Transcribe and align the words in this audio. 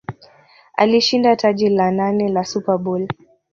Alishinda 0.77 1.35
taji 1.35 1.69
la 1.69 1.91
nane 1.91 2.29
la 2.29 2.45
SuperBowl 2.45 3.07